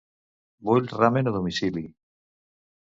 Vull 0.69 0.89
ramen 0.95 1.31
a 1.31 1.35
domicili. 1.39 1.87